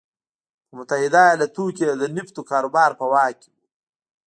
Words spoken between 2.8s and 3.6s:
په واک کې و.